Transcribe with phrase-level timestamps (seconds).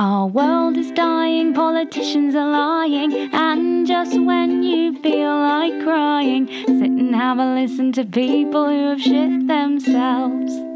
[0.00, 6.68] Our world is dying, politicians are lying, and just when you feel like crying, sit
[6.68, 10.67] and have a listen to people who have shit themselves.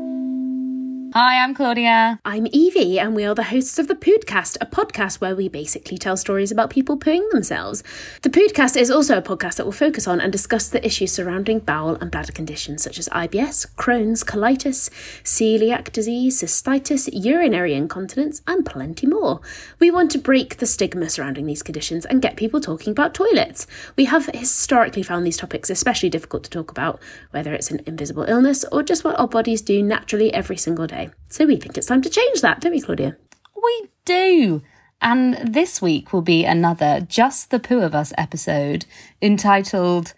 [1.14, 2.18] Hi, I'm Claudia.
[2.24, 5.98] I'm Evie, and we are the hosts of the Poodcast, a podcast where we basically
[5.98, 7.84] tell stories about people pooing themselves.
[8.22, 11.58] The Poodcast is also a podcast that will focus on and discuss the issues surrounding
[11.58, 14.88] bowel and bladder conditions such as IBS, Crohn's, colitis,
[15.22, 19.42] celiac disease, cystitis, urinary incontinence, and plenty more.
[19.80, 23.66] We want to break the stigma surrounding these conditions and get people talking about toilets.
[23.96, 27.02] We have historically found these topics especially difficult to talk about,
[27.32, 31.01] whether it's an invisible illness or just what our bodies do naturally every single day.
[31.28, 33.16] So we think it's time to change that, don't we, Claudia?
[33.62, 34.62] We do.
[35.00, 38.86] And this week will be another Just the Poo of Us episode
[39.20, 40.14] entitled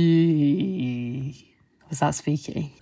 [0.00, 1.34] Halloween.
[1.88, 2.74] Was that spooky?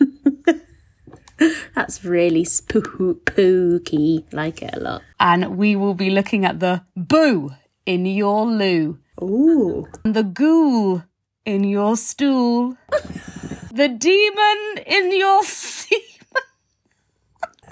[1.74, 4.24] That's really spooky.
[4.32, 5.02] Like it a lot.
[5.20, 7.50] and we will be looking at the boo
[7.86, 9.86] in your loo, Ooh.
[10.04, 11.04] and the ghoul
[11.46, 12.76] in your stool,
[13.78, 16.02] the demon in your seat.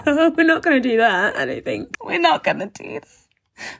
[0.05, 1.97] We're not going to do that, I don't think.
[2.01, 3.07] We're not going to do that.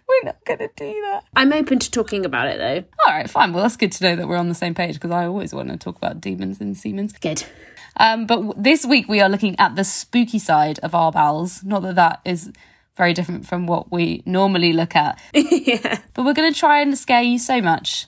[0.09, 1.23] We're not going to do that.
[1.35, 2.83] I'm open to talking about it though.
[3.05, 3.53] All right, fine.
[3.53, 5.69] Well, that's good to know that we're on the same page because I always want
[5.69, 7.13] to talk about demons and semens.
[7.13, 7.45] Good.
[7.95, 11.63] Um, but w- this week we are looking at the spooky side of our bowels.
[11.63, 12.51] Not that that is
[12.97, 15.99] very different from what we normally look at, yeah.
[16.13, 18.07] but we're going to try and scare you so much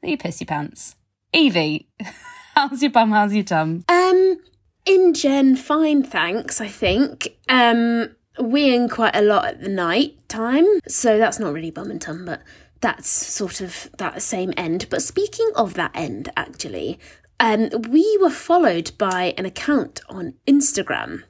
[0.00, 0.96] that you piss your pants.
[1.32, 1.88] Evie,
[2.68, 3.10] how's your bum?
[3.10, 3.84] How's your tum?
[3.88, 4.36] Um,
[4.84, 7.36] in gen, fine, thanks, I think.
[7.48, 12.00] Um, weeing quite a lot at the night time, so that's not really bum and
[12.00, 12.42] tum, but
[12.80, 14.86] that's sort of that same end.
[14.90, 16.98] But speaking of that end, actually,
[17.38, 21.24] um, we were followed by an account on Instagram,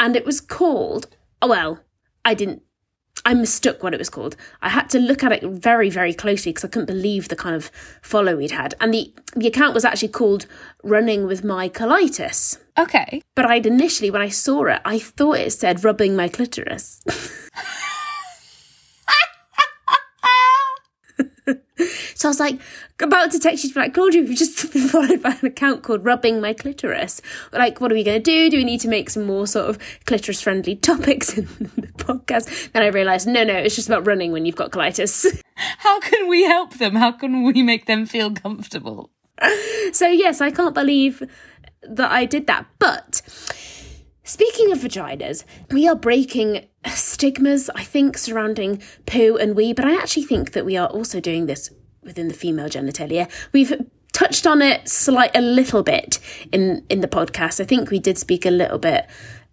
[0.00, 1.06] and it was called,
[1.40, 1.80] oh, well,
[2.24, 2.62] I didn't
[3.24, 4.36] I mistook what it was called.
[4.60, 7.54] I had to look at it very, very closely because I couldn't believe the kind
[7.54, 7.70] of
[8.00, 8.74] follow we'd had.
[8.80, 10.46] And the, the account was actually called
[10.82, 12.58] Running with My Colitis.
[12.78, 13.22] Okay.
[13.34, 17.00] But I'd initially, when I saw it, I thought it said rubbing my clitoris.
[22.14, 22.60] so I was like,
[23.00, 25.82] about to text you to be like, Claudia, we've just been followed by an account
[25.82, 27.20] called Rubbing My Clitoris.
[27.52, 28.50] Like, what are we going to do?
[28.50, 31.46] Do we need to make some more sort of clitoris friendly topics in
[31.76, 32.72] the podcast?
[32.72, 35.42] Then I realised, no, no, it's just about running when you've got colitis.
[35.54, 36.96] How can we help them?
[36.96, 39.10] How can we make them feel comfortable?
[39.92, 41.22] so, yes, I can't believe
[41.82, 42.66] that I did that.
[42.78, 43.22] But
[44.24, 49.94] speaking of vaginas, we are breaking stigmas, I think, surrounding poo and wee, but I
[49.94, 51.70] actually think that we are also doing this
[52.02, 53.30] within the female genitalia.
[53.52, 53.72] We've
[54.12, 56.18] touched on it slight a little bit
[56.52, 57.60] in in the podcast.
[57.60, 59.06] I think we did speak a little bit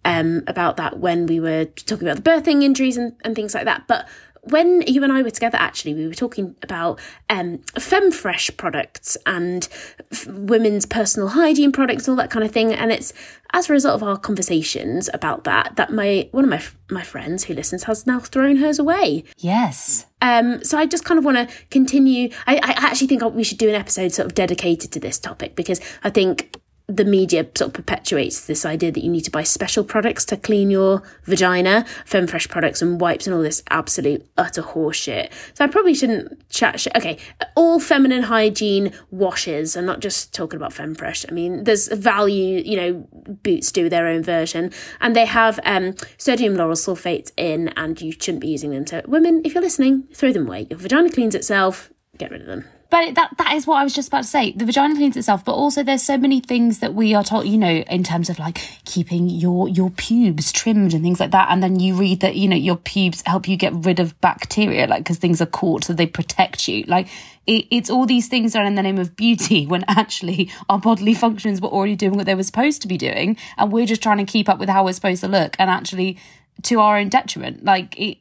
[0.04, 3.64] um, about that when we were talking about the birthing injuries and, and things like
[3.64, 3.86] that.
[3.86, 4.08] But
[4.42, 9.68] when you and I were together, actually, we were talking about um, FemFresh products and
[10.10, 12.72] f- women's personal hygiene products, all that kind of thing.
[12.72, 13.12] And it's
[13.52, 17.02] as a result of our conversations about that that my one of my f- my
[17.02, 19.24] friends who listens has now thrown hers away.
[19.38, 20.06] Yes.
[20.22, 22.30] Um, so I just kind of want to continue.
[22.46, 25.54] I, I actually think we should do an episode sort of dedicated to this topic
[25.54, 26.59] because I think
[26.96, 30.36] the media sort of perpetuates this idea that you need to buy special products to
[30.36, 35.30] clean your vagina, FemFresh products and wipes and all this absolute utter horseshit.
[35.54, 36.96] So I probably shouldn't chat shit.
[36.96, 37.18] Okay,
[37.54, 39.76] all feminine hygiene washes.
[39.76, 41.26] I'm not just talking about FemFresh.
[41.28, 43.08] I mean, there's value, you know,
[43.42, 48.12] Boots do their own version and they have um, sodium lauryl sulfates in and you
[48.12, 48.86] shouldn't be using them.
[48.86, 50.66] So women, if you're listening, throw them away.
[50.68, 52.64] Your vagina cleans itself, get rid of them.
[52.90, 54.50] But that that is what I was just about to say.
[54.52, 57.56] The vagina cleans itself, but also there's so many things that we are taught, you
[57.56, 61.48] know, in terms of like keeping your your pubes trimmed and things like that.
[61.50, 64.88] And then you read that, you know, your pubes help you get rid of bacteria,
[64.88, 66.82] like because things are caught, so they protect you.
[66.88, 67.06] Like
[67.46, 71.14] it, it's all these things are in the name of beauty when actually our bodily
[71.14, 74.18] functions were already doing what they were supposed to be doing, and we're just trying
[74.18, 76.18] to keep up with how we're supposed to look, and actually
[76.64, 77.64] to our own detriment.
[77.64, 78.18] Like it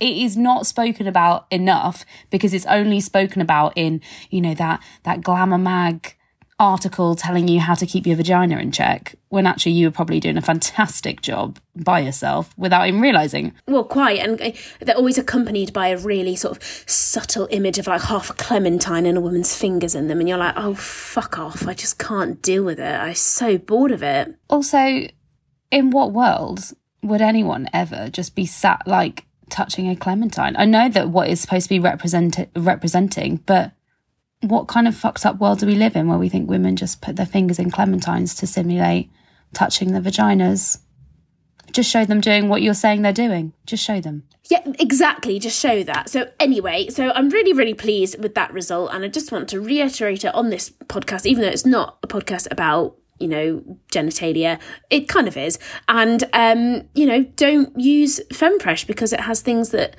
[0.00, 4.00] it is not spoken about enough because it's only spoken about in
[4.30, 6.16] you know that that glamour mag
[6.58, 10.18] article telling you how to keep your vagina in check when actually you were probably
[10.18, 15.18] doing a fantastic job by yourself without even realizing Well, quite, and uh, they're always
[15.18, 19.20] accompanied by a really sort of subtle image of like half a clementine and a
[19.20, 21.68] woman's fingers in them, and you're like, oh fuck off!
[21.68, 23.00] I just can't deal with it.
[23.00, 24.34] I'm so bored of it.
[24.48, 25.08] also
[25.70, 26.72] in what world
[27.02, 31.40] would anyone ever just be sat like touching a clementine i know that what is
[31.40, 33.72] supposed to be represent- representing but
[34.42, 37.00] what kind of fucked up world do we live in where we think women just
[37.00, 39.10] put their fingers in clementines to simulate
[39.54, 40.78] touching the vaginas
[41.72, 43.52] just show them doing what you're saying they're doing.
[43.66, 44.24] Just show them.
[44.50, 45.38] Yeah, exactly.
[45.38, 46.08] Just show that.
[46.08, 48.92] So, anyway, so I'm really, really pleased with that result.
[48.92, 52.06] And I just want to reiterate it on this podcast, even though it's not a
[52.06, 54.60] podcast about, you know, genitalia.
[54.90, 55.58] It kind of is.
[55.88, 59.96] And, um, you know, don't use FemFresh because it has things that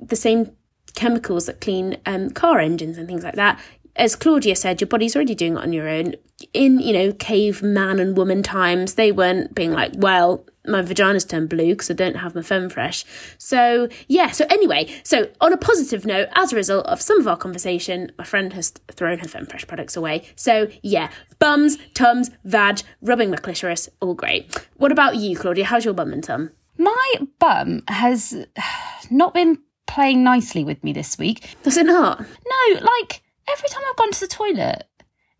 [0.00, 0.52] the same
[0.94, 3.60] chemicals that clean um, car engines and things like that.
[3.96, 6.14] As Claudia said, your body's already doing it on your own.
[6.54, 11.48] In, you know, caveman and woman times, they weren't being like, well, my vagina's turned
[11.48, 13.04] blue because I don't have my FemFresh.
[13.38, 17.26] So, yeah, so anyway, so on a positive note, as a result of some of
[17.26, 20.24] our conversation, my friend has thrown her FemFresh products away.
[20.36, 24.68] So, yeah, bums, tums, vag, rubbing my clitoris, all great.
[24.76, 25.64] What about you, Claudia?
[25.64, 26.50] How's your bum and tum?
[26.76, 28.46] My bum has
[29.10, 31.56] not been playing nicely with me this week.
[31.62, 32.20] Does it not?
[32.20, 34.84] No, like every time I've gone to the toilet,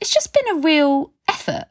[0.00, 1.64] it's just been a real effort.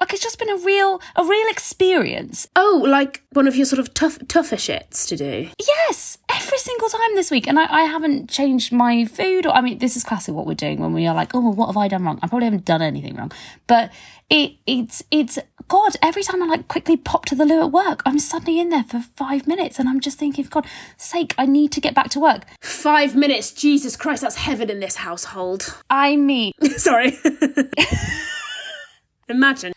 [0.00, 2.48] Like it's just been a real a real experience.
[2.56, 5.48] Oh, like one of your sort of tough tougher shits to do.
[5.60, 7.46] Yes, every single time this week.
[7.46, 10.54] And I, I haven't changed my food or I mean this is classic what we're
[10.54, 12.18] doing when we are like, oh well, what have I done wrong?
[12.20, 13.30] I probably haven't done anything wrong.
[13.68, 13.92] But
[14.28, 15.38] it it's it's
[15.68, 18.70] God, every time I like quickly pop to the loo at work, I'm suddenly in
[18.70, 21.94] there for five minutes and I'm just thinking, for God's sake, I need to get
[21.94, 22.44] back to work.
[22.60, 25.74] Five minutes, Jesus Christ, that's heaven in this household.
[25.90, 27.18] I mean Sorry.
[29.28, 29.72] Imagine.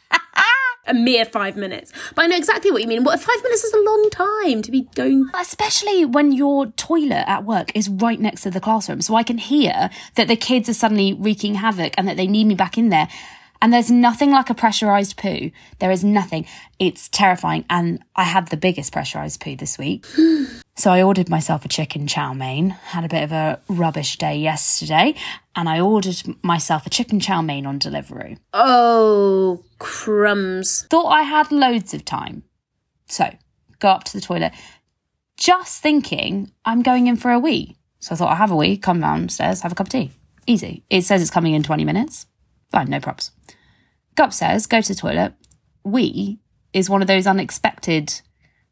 [0.88, 1.92] a mere five minutes.
[2.14, 3.04] But I know exactly what you mean.
[3.04, 5.30] What five minutes is a long time to be going.
[5.34, 9.02] Especially when your toilet at work is right next to the classroom.
[9.02, 12.46] So I can hear that the kids are suddenly wreaking havoc and that they need
[12.48, 13.08] me back in there.
[13.66, 15.50] And there's nothing like a pressurized poo.
[15.80, 16.46] There is nothing.
[16.78, 17.66] It's terrifying.
[17.68, 20.06] And I had the biggest pressurized poo this week.
[20.76, 22.70] so I ordered myself a chicken chow mein.
[22.70, 25.16] Had a bit of a rubbish day yesterday.
[25.56, 28.38] And I ordered myself a chicken chow mein on Deliveroo.
[28.54, 30.84] Oh, crumbs.
[30.92, 32.44] Thought I had loads of time.
[33.08, 33.36] So
[33.80, 34.54] go up to the toilet.
[35.38, 37.78] Just thinking I'm going in for a wee.
[37.98, 40.12] So I thought I'll have a wee, come downstairs, have a cup of tea.
[40.46, 40.84] Easy.
[40.92, 42.28] It says it's coming in 20 minutes.
[42.70, 43.32] Fine, no props.
[44.16, 45.34] Go upstairs, go to the toilet.
[45.84, 46.40] Wee
[46.74, 48.22] is one of those unexpected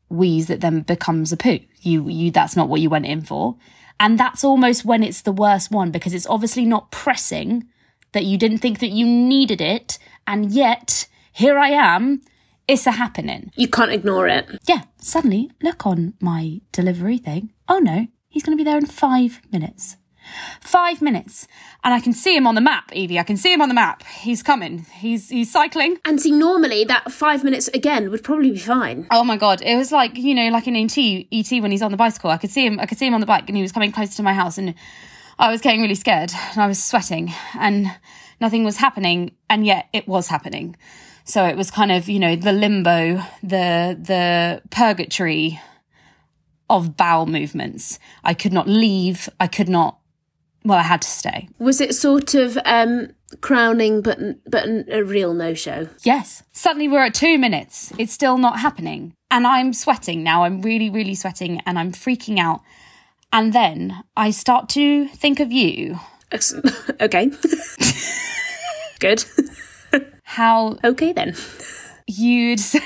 [0.09, 1.59] wheeze that then becomes a poo.
[1.81, 3.57] You, you, that's not what you went in for.
[3.99, 7.67] And that's almost when it's the worst one because it's obviously not pressing
[8.11, 9.97] that you didn't think that you needed it.
[10.27, 12.21] And yet here I am.
[12.67, 13.51] It's a happening.
[13.55, 14.47] You can't ignore it.
[14.67, 14.83] Yeah.
[14.99, 17.51] Suddenly look on my delivery thing.
[17.67, 19.97] Oh no, he's going to be there in five minutes.
[20.61, 21.47] Five minutes.
[21.83, 23.19] And I can see him on the map, Evie.
[23.19, 24.03] I can see him on the map.
[24.03, 24.85] He's coming.
[24.93, 25.97] He's he's cycling.
[26.05, 29.07] And see, normally that five minutes again would probably be fine.
[29.11, 29.61] Oh my god.
[29.61, 32.29] It was like, you know, like in ET, ET when he's on the bicycle.
[32.29, 33.91] I could see him I could see him on the bike and he was coming
[33.91, 34.75] closer to my house and
[35.39, 37.87] I was getting really scared and I was sweating and
[38.39, 40.75] nothing was happening and yet it was happening.
[41.25, 45.59] So it was kind of, you know, the limbo, the the purgatory
[46.69, 47.99] of bowel movements.
[48.23, 49.29] I could not leave.
[49.39, 49.99] I could not
[50.63, 51.49] well, I had to stay.
[51.59, 53.09] Was it sort of um,
[53.41, 54.19] crowning, but
[54.49, 55.89] but a real no show?
[56.03, 56.43] Yes.
[56.51, 57.91] Suddenly we're at two minutes.
[57.97, 60.43] It's still not happening, and I'm sweating now.
[60.43, 62.61] I'm really, really sweating, and I'm freaking out.
[63.31, 65.99] And then I start to think of you.
[67.01, 67.31] okay.
[68.99, 69.25] Good.
[70.23, 71.35] How okay then?
[72.07, 72.81] You'd said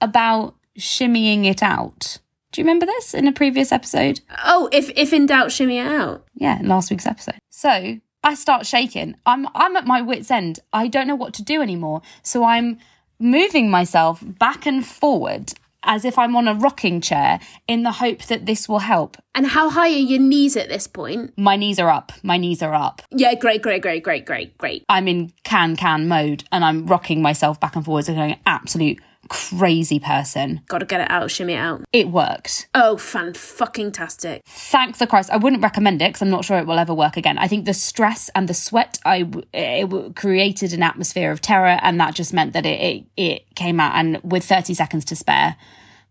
[0.00, 2.18] about shimmying it out.
[2.52, 4.20] Do you remember this in a previous episode?
[4.44, 6.26] Oh, if if in doubt, shimmy it out.
[6.34, 7.38] Yeah, in last week's episode.
[7.48, 9.14] So I start shaking.
[9.24, 10.60] I'm I'm at my wits' end.
[10.72, 12.02] I don't know what to do anymore.
[12.22, 12.78] So I'm
[13.20, 18.24] moving myself back and forward as if I'm on a rocking chair in the hope
[18.24, 19.16] that this will help.
[19.34, 21.32] And how high are your knees at this point?
[21.38, 22.12] My knees are up.
[22.22, 23.02] My knees are up.
[23.10, 24.84] Yeah, great, great, great, great, great, great.
[24.88, 29.00] I'm in can can mode and I'm rocking myself back and forwards and going absolute
[29.30, 30.60] crazy person.
[30.66, 31.84] Gotta get it out, shimmy it out.
[31.92, 32.68] It worked.
[32.74, 34.42] Oh, fan fucking tastic.
[34.44, 35.30] Thank the Christ.
[35.30, 37.38] I wouldn't recommend it because I'm not sure it will ever work again.
[37.38, 41.98] I think the stress and the sweat, I it created an atmosphere of terror, and
[42.00, 43.94] that just meant that it it, it came out.
[43.94, 45.56] And with 30 seconds to spare,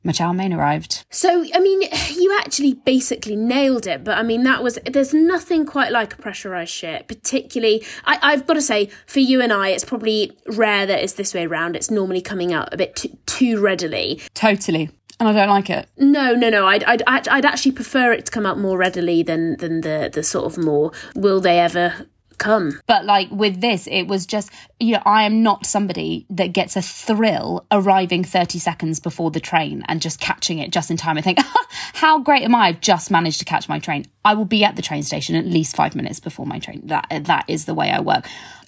[0.04, 1.06] my chow mein arrived.
[1.10, 5.66] So, I mean, you actually basically nailed it, but I mean, that was, there's nothing
[5.66, 9.70] quite like a pressurized shit, particularly, I, I've got to say, for you and I,
[9.70, 11.76] it's probably rare that it's this way around.
[11.76, 14.22] It's normally coming out a bit too, too readily.
[14.34, 14.90] Totally.
[15.20, 15.90] And I don't like it.
[15.98, 16.66] No, no, no.
[16.66, 20.24] I'd, I'd, I'd actually prefer it to come out more readily than, than the, the
[20.24, 22.08] sort of more, will they ever
[22.40, 22.80] come.
[22.88, 26.76] But like with this, it was just, you know, I am not somebody that gets
[26.76, 31.18] a thrill arriving 30 seconds before the train and just catching it just in time.
[31.18, 31.40] I think,
[31.94, 32.70] how great am I?
[32.70, 34.06] I've just managed to catch my train.
[34.26, 36.82] I will be at the train station at least five minutes before my train.
[36.86, 38.26] That That is the way I work.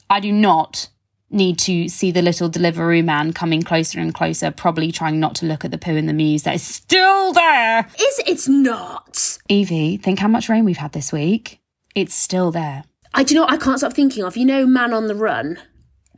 [0.09, 0.89] I do not
[1.31, 5.45] need to see the little delivery man coming closer and closer, probably trying not to
[5.45, 7.87] look at the poo in the mews that is still there.
[7.99, 9.37] Is it's not.
[9.47, 11.59] Evie, think how much rain we've had this week.
[11.95, 12.83] It's still there.
[13.13, 14.37] I do you know what I can't stop thinking of.
[14.37, 15.59] You know, Man on the Run,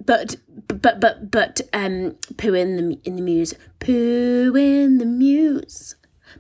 [0.06, 0.36] but
[0.68, 5.96] but but but um, poo in the in the muse, poo in the muse.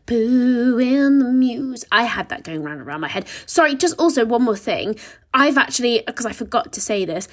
[0.05, 1.85] Poo in the muse.
[1.91, 3.25] I had that going round around my head.
[3.45, 4.97] Sorry, just also one more thing.
[5.33, 7.27] I've actually, because I forgot to say this,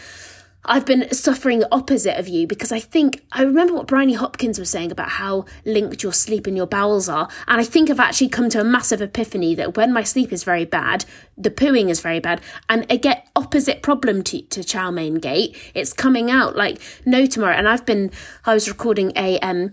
[0.64, 4.58] I've been suffering the opposite of you because I think I remember what Bryony Hopkins
[4.58, 7.28] was saying about how linked your sleep and your bowels are.
[7.48, 10.44] And I think I've actually come to a massive epiphany that when my sleep is
[10.44, 12.42] very bad, the pooing is very bad.
[12.68, 15.56] And I get opposite problem to, to chow gate.
[15.74, 17.54] It's coming out like no tomorrow.
[17.54, 18.10] And I've been,
[18.44, 19.72] I was recording a, um,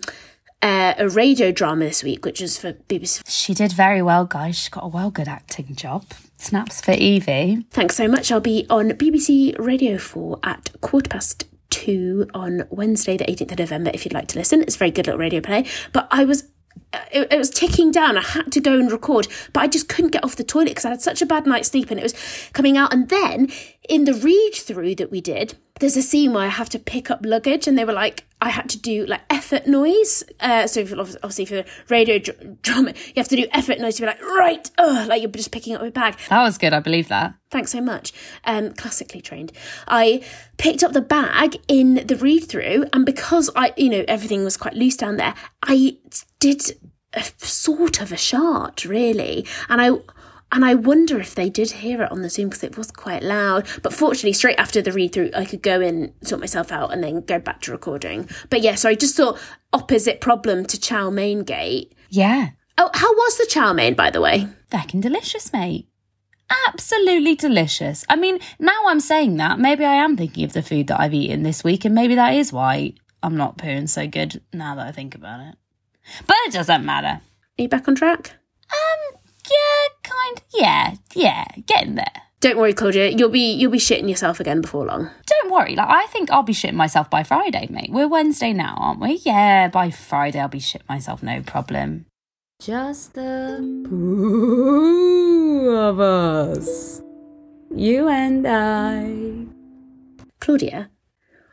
[0.61, 3.23] uh, a radio drama this week, which is for BBC.
[3.27, 4.57] She did very well, guys.
[4.57, 6.05] She got a well good acting job.
[6.37, 7.65] Snaps for Evie.
[7.71, 8.31] Thanks so much.
[8.31, 13.59] I'll be on BBC Radio 4 at quarter past two on Wednesday, the 18th of
[13.59, 14.61] November, if you'd like to listen.
[14.61, 15.65] It's a very good little radio play.
[15.93, 16.47] But I was.
[16.93, 18.17] Uh, it, it was ticking down.
[18.17, 20.85] I had to go and record, but I just couldn't get off the toilet because
[20.85, 22.93] I had such a bad night's sleep and it was coming out.
[22.93, 23.49] And then
[23.89, 27.09] in the read through that we did, there's a scene where I have to pick
[27.11, 30.23] up luggage, and they were like, I had to do like effort noise.
[30.39, 34.03] Uh, so for, obviously for radio dr- drama, you have to do effort noise to
[34.03, 36.17] be like, right, oh, like you're just picking up your bag.
[36.29, 36.73] That was good.
[36.73, 37.33] I believe that.
[37.49, 38.13] Thanks so much.
[38.43, 39.51] Um, classically trained.
[39.87, 40.23] I
[40.57, 44.57] picked up the bag in the read through, and because I, you know, everything was
[44.57, 45.97] quite loose down there, I
[46.39, 46.61] did
[47.13, 49.91] a sort of a shart, really, and I
[50.51, 53.23] and I wonder if they did hear it on the Zoom because it was quite
[53.23, 53.67] loud.
[53.83, 57.03] But fortunately, straight after the read through, I could go in, sort myself out, and
[57.03, 58.29] then go back to recording.
[58.49, 59.39] But yeah, so I just thought
[59.73, 61.93] opposite problem to chow mein gate.
[62.09, 62.51] Yeah.
[62.77, 64.47] Oh, how was the chow mein, by the way?
[64.71, 65.87] Fucking delicious, mate.
[66.67, 68.05] Absolutely delicious.
[68.07, 71.13] I mean, now I'm saying that, maybe I am thinking of the food that I've
[71.13, 74.87] eaten this week, and maybe that is why I'm not pooing so good now that
[74.87, 75.55] I think about it.
[76.25, 77.19] But it doesn't matter.
[77.59, 78.31] Are you back on track?
[78.71, 79.16] Um,
[79.49, 80.41] yeah, kind.
[80.53, 82.05] Yeah, yeah, getting there.
[82.39, 83.09] Don't worry, Claudia.
[83.09, 85.09] You'll be you'll be shitting yourself again before long.
[85.25, 85.75] Don't worry.
[85.75, 87.89] Like I think I'll be shitting myself by Friday, mate.
[87.91, 89.19] We're Wednesday now, aren't we?
[89.23, 92.05] Yeah, by Friday I'll be shitting myself, no problem.
[92.61, 93.57] Just the
[93.89, 97.01] two of us,
[97.75, 99.47] you and I.
[100.39, 100.91] Claudia,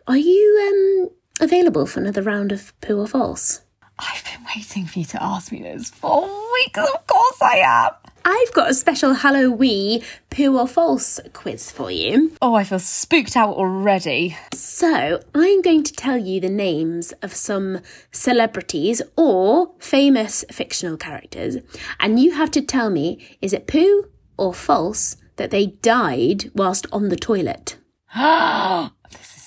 [0.07, 1.11] are you um
[1.41, 3.63] available for another round of poo or false?
[3.99, 6.23] I've been waiting for you to ask me this for
[6.53, 6.79] weeks.
[6.79, 7.93] Of course I am.
[8.25, 12.33] I've got a special Halloween poo or false quiz for you.
[12.41, 14.37] Oh, I feel spooked out already.
[14.53, 21.59] So, I'm going to tell you the names of some celebrities or famous fictional characters,
[22.01, 24.09] and you have to tell me is it poo
[24.39, 27.77] or false that they died whilst on the toilet?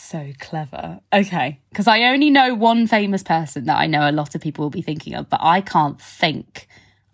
[0.07, 1.01] so clever.
[1.11, 4.63] Okay, because I only know one famous person that I know a lot of people
[4.63, 6.67] will be thinking of, but I can't think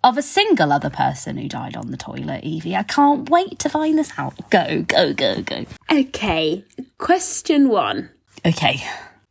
[0.04, 2.76] of a single other person who died on the toilet, Evie.
[2.76, 4.50] I can't wait to find this out.
[4.50, 5.66] Go, go, go, go.
[5.92, 6.66] Okay,
[6.98, 8.10] question one
[8.46, 8.84] Okay,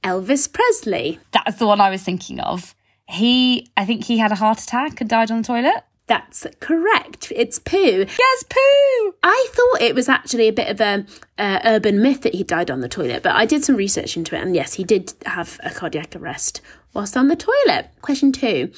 [0.02, 1.20] Elvis Presley.
[1.32, 2.74] that's the one I was thinking of.
[3.06, 5.84] He, I think he had a heart attack and died on the toilet.
[6.12, 7.32] That's correct.
[7.34, 8.04] It's poo.
[8.06, 9.14] Yes, poo.
[9.22, 11.06] I thought it was actually a bit of a
[11.38, 14.36] uh, urban myth that he died on the toilet, but I did some research into
[14.36, 16.60] it, and yes, he did have a cardiac arrest
[16.92, 17.88] whilst on the toilet.
[18.02, 18.70] Question two.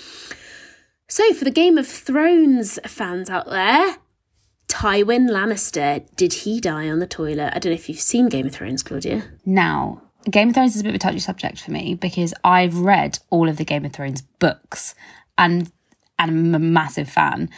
[1.08, 3.96] So, for the Game of Thrones fans out there,
[4.68, 7.50] Tywin Lannister, did he die on the toilet?
[7.52, 9.24] I don't know if you've seen Game of Thrones, Claudia.
[9.44, 12.78] Now, Game of Thrones is a bit of a touchy subject for me because I've
[12.78, 14.94] read all of the Game of Thrones books
[15.36, 15.72] and
[16.18, 17.50] and I'm a massive fan.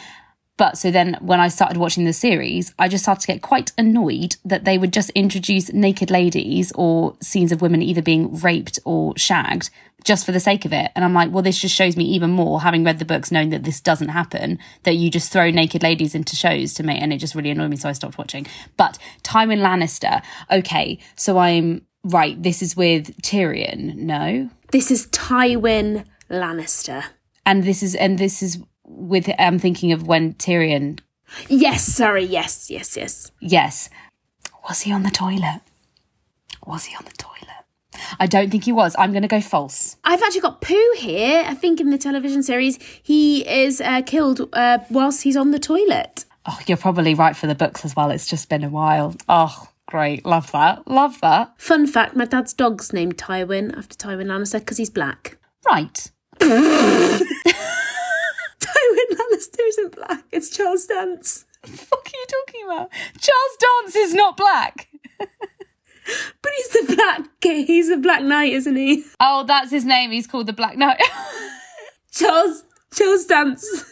[0.57, 3.73] But so then when I started watching the series, I just started to get quite
[3.77, 8.79] annoyed that they would just introduce naked ladies or scenes of women either being raped
[8.85, 9.69] or shagged
[10.03, 10.93] just for the sake of it.
[10.95, 13.51] And I'm like, well, this just shows me even more, having read the books, knowing
[13.51, 16.97] that this doesn't happen, that you just throw naked ladies into shows to me.
[16.97, 17.77] And it just really annoyed me.
[17.77, 18.47] So I stopped watching.
[18.77, 22.41] But Tywin Lannister, okay, so I'm right.
[22.41, 23.97] This is with Tyrion.
[23.97, 24.49] No.
[24.71, 27.05] This is Tywin Lannister.
[27.47, 30.99] And this is, and this is with, I'm thinking of when Tyrion,
[31.49, 33.33] Yes, sorry, yes, yes, yes.
[33.41, 33.91] yes.
[34.69, 35.61] Was he on the toilet?
[36.67, 37.33] Was he on the toilet?
[38.21, 38.95] I don't think he was.
[38.99, 39.97] I'm going to go false.
[40.05, 41.45] I've actually got poo here.
[41.47, 45.59] I think in the television series, he is uh, killed uh, whilst he's on the
[45.59, 46.25] toilet.
[46.45, 48.11] Oh, you're probably right for the books as well.
[48.11, 49.15] It's just been a while.
[49.29, 50.25] Oh, great.
[50.27, 50.87] Love that.
[50.87, 51.55] Love that.
[51.61, 55.39] Fun fact my dad's dog's named Tywin after Tywin Lannister because he's black.
[55.69, 56.11] Right.
[56.41, 57.51] Tywin
[59.13, 61.45] Lannister isn't black, it's Charles Dance.
[61.63, 62.91] What are you talking about?
[63.19, 64.89] Charles Dance is not black.
[66.41, 69.05] But he's the black he's the black knight, isn't he?
[69.21, 70.11] Oh, that's his name.
[70.13, 71.01] He's called the Black Knight.
[72.13, 72.63] Charles
[72.95, 73.85] Charles Dance.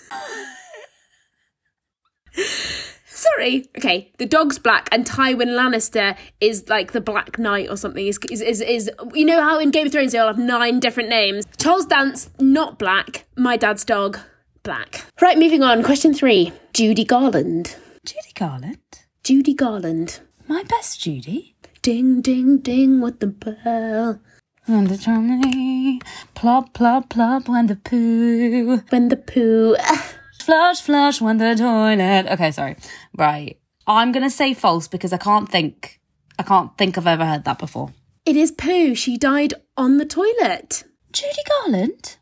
[3.14, 3.64] Sorry.
[3.78, 8.04] Okay, the dog's black, and Tywin Lannister is like the Black Knight or something.
[8.04, 10.80] Is is is, is you know how in Game of Thrones they all have nine
[10.80, 11.44] different names.
[11.56, 13.24] Charles Dance, not black.
[13.36, 14.18] My dad's dog,
[14.64, 15.06] black.
[15.22, 15.84] Right, moving on.
[15.84, 16.52] Question three.
[16.72, 17.76] Judy Garland.
[18.04, 18.78] Judy Garland.
[19.22, 20.20] Judy Garland.
[20.48, 21.54] My best Judy.
[21.82, 24.20] Ding ding ding with the bell.
[24.66, 26.00] And the Johnny.
[26.34, 28.82] Plop, plop, plop when the poo.
[28.88, 29.76] When the poo.
[30.44, 32.30] Flush, flush when the toilet.
[32.30, 32.76] Okay, sorry.
[33.16, 33.58] Right.
[33.86, 36.02] I'm gonna say false because I can't think.
[36.38, 37.94] I can't think I've ever heard that before.
[38.26, 38.94] It is poo.
[38.94, 40.84] She died on the toilet.
[41.12, 42.18] Judy Garland.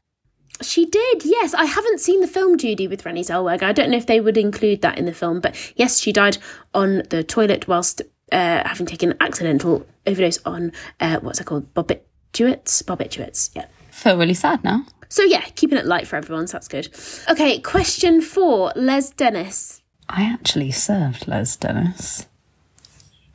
[0.60, 1.52] She did, yes.
[1.52, 3.64] I haven't seen the film Judy with Renée Zellweger.
[3.64, 6.38] I don't know if they would include that in the film, but yes, she died
[6.72, 11.74] on the toilet whilst uh, having taken an accidental overdose on uh, what's it called?
[11.74, 12.84] Barbiturates?
[12.84, 13.66] Barbiturates, yeah.
[13.90, 14.86] Feel really sad now.
[15.12, 16.88] So yeah, keeping it light for everyone, so that's good.
[17.28, 18.72] Okay, question four.
[18.74, 19.82] Les Dennis.
[20.08, 22.26] I actually served Les Dennis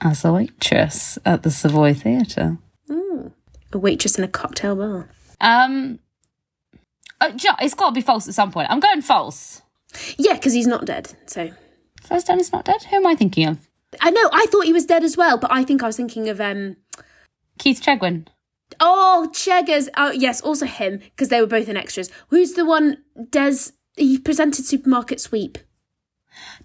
[0.02, 2.58] as a waitress at the Savoy Theatre.
[2.90, 5.10] A waitress in a cocktail bar.
[5.40, 6.00] Um,
[7.22, 8.72] uh, do you know, it's got to be false at some point.
[8.72, 9.62] I'm going false.
[10.18, 11.14] Yeah, because he's not dead.
[11.28, 11.52] So
[12.10, 12.82] Les Dennis not dead.
[12.86, 13.60] Who am I thinking of?
[14.02, 14.28] I know.
[14.34, 16.78] I thought he was dead as well, but I think I was thinking of um.
[17.60, 18.26] Keith Chegwin.
[18.80, 19.90] Oh, Cheggers.
[19.98, 22.12] Oh, yes, also him because they were both in extras.
[22.30, 22.98] Who's the one?
[23.30, 23.72] Des.
[23.96, 25.58] He presented Supermarket Sweep.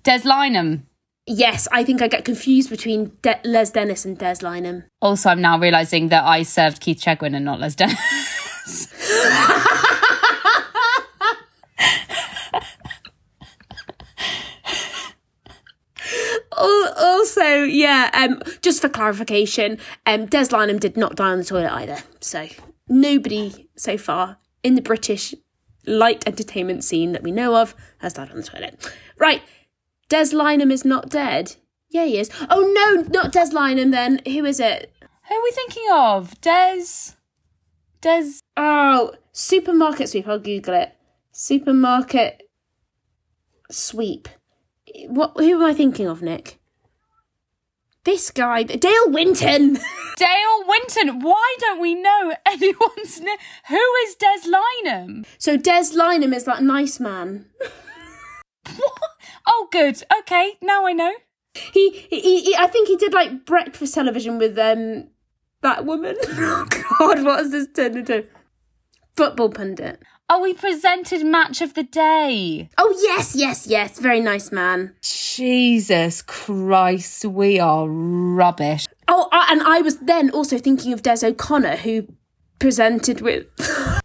[0.03, 0.83] Des Lynam.
[1.27, 4.85] Yes, I think I get confused between De- Les Dennis and Des Lynam.
[5.01, 7.97] Also, I'm now realizing that I served Keith Chegwin and not Les Dennis.
[17.03, 18.11] Also, yeah.
[18.15, 21.99] Um, just for clarification, um, Des Lynam did not die on the toilet either.
[22.21, 22.47] So
[22.89, 25.35] nobody so far in the British
[25.87, 28.93] light entertainment scene that we know of has died on the toilet.
[29.19, 29.43] Right,
[30.09, 31.57] Des Lynam is not dead.
[31.91, 32.31] Yeah, he is.
[32.49, 33.91] Oh no, not Des Lynam.
[33.91, 34.93] Then who is it?
[35.29, 36.41] Who are we thinking of?
[36.41, 36.85] Des.
[38.01, 38.41] Des.
[38.57, 40.29] Oh, supermarket sweep.
[40.29, 40.93] I'll Google it.
[41.33, 42.43] Supermarket
[43.71, 44.29] sweep.
[45.09, 45.33] What?
[45.37, 46.61] Who am I thinking of, Nick?
[48.05, 49.75] This guy, Dale Winton.
[50.17, 51.21] Dale Winton.
[51.21, 53.39] Why don't we know anyone's name?
[53.69, 55.25] Who is Des Lynam?
[55.39, 57.47] so Des Lynam is that nice man.
[57.59, 58.93] What?
[59.45, 60.01] Oh, good.
[60.21, 61.13] Okay, now I know.
[61.55, 65.09] He, he, he, I think he did like breakfast television with um
[65.63, 66.17] that woman.
[66.29, 66.67] Oh
[66.99, 68.25] God, what has this turned into?
[69.15, 70.03] Football pundit.
[70.31, 72.71] Oh, we presented Match of the Day.
[72.79, 73.99] Oh yes, yes, yes.
[73.99, 74.95] Very nice man.
[75.03, 78.87] Jesus Christ, we are rubbish.
[79.09, 82.07] Oh, I, and I was then also thinking of Des O'Connor, who
[82.59, 83.47] presented with.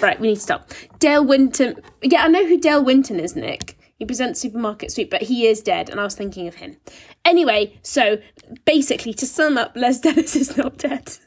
[0.00, 0.70] right, we need to stop.
[0.98, 1.76] Dale Winton.
[2.00, 3.76] Yeah, I know who Dale Winton is, Nick.
[3.98, 6.78] He presents Supermarket Sweep, but he is dead, and I was thinking of him.
[7.24, 8.18] Anyway, so
[8.64, 11.18] basically, to sum up, Les Dennis is not dead.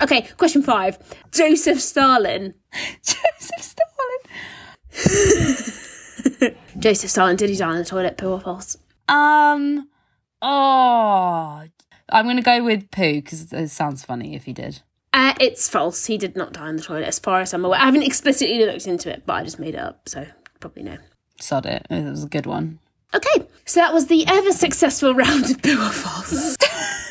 [0.00, 0.98] Okay, question five.
[1.32, 2.54] Joseph Stalin.
[3.02, 3.76] Joseph
[4.94, 6.56] Stalin.
[6.78, 8.76] Joseph Stalin, did he die in the toilet, poo or false?
[9.08, 9.88] Um.
[10.40, 11.64] Oh,
[12.08, 14.82] I'm gonna go with poo because it sounds funny if he did.
[15.12, 16.06] Uh, it's false.
[16.06, 17.80] He did not die in the toilet, as far as I'm aware.
[17.80, 20.26] I haven't explicitly looked into it, but I just made it up, so
[20.60, 20.98] probably no.
[21.40, 21.86] Sod it.
[21.90, 22.78] It was a good one.
[23.14, 26.56] Okay, so that was the ever successful round of poo or false.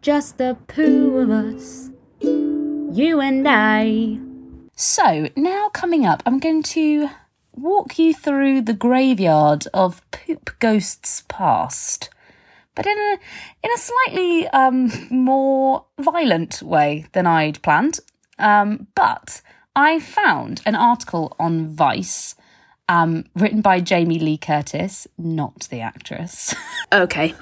[0.00, 4.20] Just the poo of us, you and I.
[4.76, 7.10] So now coming up, I'm going to
[7.56, 12.10] walk you through the graveyard of poop ghosts past,
[12.76, 13.18] but in a
[13.64, 17.98] in a slightly um, more violent way than I'd planned.
[18.38, 19.42] Um, but
[19.74, 22.36] I found an article on Vice.
[22.90, 26.54] Um, written by Jamie Lee Curtis, not the actress,
[26.92, 27.34] okay.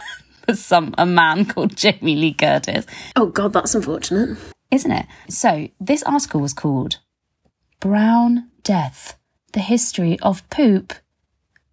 [0.55, 4.39] some a man called Jamie Lee Curtis, Oh god, that's unfortunate.
[4.71, 5.07] isn't it?
[5.29, 6.99] So this article was called
[7.81, 9.17] Brown Death:
[9.53, 10.93] The History of Poop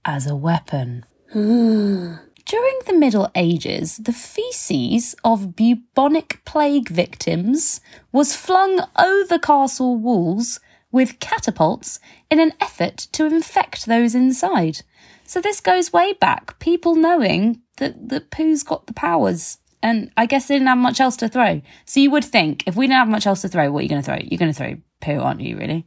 [0.06, 1.06] as a Weapon.
[1.32, 2.16] Hmm.
[2.46, 7.80] During the Middle Ages, the feces of bubonic plague victims
[8.12, 10.60] was flung over castle walls
[10.92, 14.82] with catapults in an effort to infect those inside.
[15.26, 19.58] So this goes way back, people knowing that, that poo's got the powers.
[19.82, 21.62] And I guess they didn't have much else to throw.
[21.86, 23.90] So you would think, if we didn't have much else to throw, what are you
[23.90, 24.18] going to throw?
[24.18, 25.86] You're going to throw poo, aren't you, really?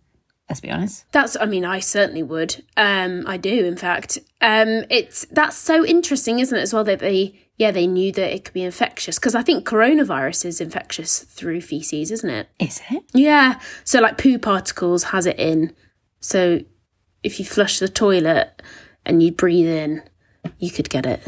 [0.49, 1.11] Let's be honest.
[1.13, 2.63] That's, I mean, I certainly would.
[2.77, 4.19] Um, I do, in fact.
[4.41, 6.61] Um, it's that's so interesting, isn't it?
[6.61, 9.67] As well that they, yeah, they knew that it could be infectious because I think
[9.67, 12.49] coronavirus is infectious through feces, isn't it?
[12.61, 13.03] Is it?
[13.13, 13.59] Yeah.
[13.83, 15.75] So like poo particles has it in.
[16.21, 16.61] So
[17.23, 18.63] if you flush the toilet
[19.05, 20.03] and you breathe in,
[20.59, 21.23] you could get it.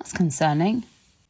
[0.00, 0.84] That's concerning.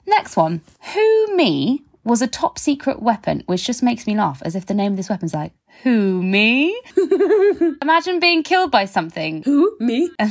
[0.07, 0.61] Next one.
[0.95, 4.75] Who me was a top secret weapon, which just makes me laugh, as if the
[4.75, 5.53] name of this weapon's like,
[5.83, 6.81] Who me?
[7.83, 9.43] Imagine being killed by something.
[9.43, 9.77] Who?
[9.81, 10.09] Me?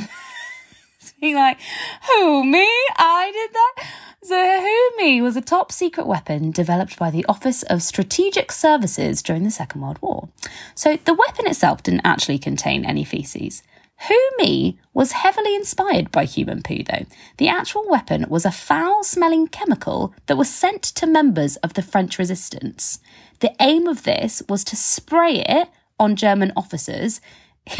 [1.20, 1.58] Being like,
[2.06, 2.66] Who me?
[2.96, 3.86] I did that.
[4.22, 9.22] So, Who me was a top secret weapon developed by the Office of Strategic Services
[9.22, 10.30] during the Second World War.
[10.74, 13.62] So, the weapon itself didn't actually contain any feces.
[14.08, 17.04] Who Me was heavily inspired by human poo, though.
[17.36, 21.82] The actual weapon was a foul smelling chemical that was sent to members of the
[21.82, 23.00] French resistance.
[23.40, 27.20] The aim of this was to spray it on German officers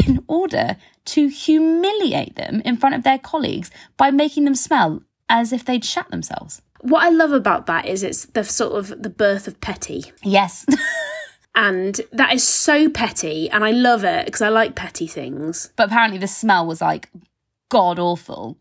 [0.05, 5.51] in order to humiliate them in front of their colleagues by making them smell as
[5.51, 6.61] if they'd shat themselves.
[6.81, 10.11] What I love about that is it's the sort of the birth of petty.
[10.23, 10.65] Yes.
[11.53, 13.49] And that is so petty.
[13.49, 15.71] And I love it because I like petty things.
[15.75, 17.09] but apparently the smell was like
[17.69, 18.57] god awful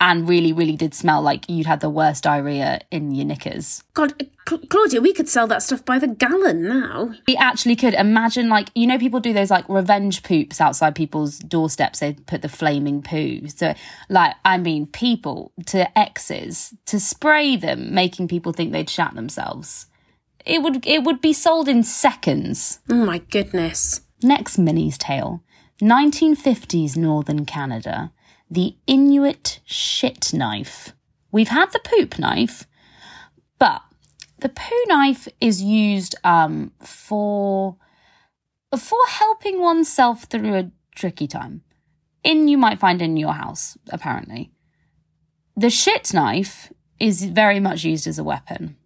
[0.00, 3.82] and really, really did smell like you'd had the worst diarrhea in your knickers.
[3.94, 7.14] God, uh, Cla- Claudia, we could sell that stuff by the gallon now.
[7.26, 11.38] We actually could imagine, like, you know, people do those like revenge poops outside people's
[11.38, 12.00] doorsteps.
[12.00, 13.48] They put the flaming poo.
[13.48, 13.74] So,
[14.10, 19.86] like, I mean, people to exes to spray them, making people think they'd shat themselves.
[20.44, 22.80] It would it would be sold in seconds.
[22.90, 24.02] Oh my goodness.
[24.22, 25.42] Next Minnie's tale
[25.80, 28.12] 1950s Northern Canada.
[28.50, 30.92] The Inuit shit knife.
[31.32, 32.66] We've had the poop knife,
[33.58, 33.82] but
[34.38, 37.76] the poo knife is used um, for
[38.78, 41.62] for helping oneself through a tricky time.
[42.22, 44.50] In you might find in your house, apparently.
[45.56, 48.76] The shit knife is very much used as a weapon,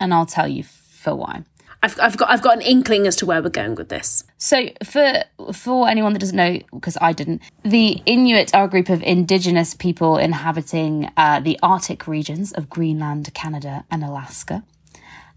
[0.00, 0.64] and I'll tell you
[1.04, 1.44] for why.
[1.82, 4.24] I've, I've got I've got an inkling as to where we're going with this.
[4.38, 8.88] So, for for anyone that doesn't know, because I didn't, the Inuit are a group
[8.88, 14.64] of indigenous people inhabiting uh, the Arctic regions of Greenland, Canada, and Alaska.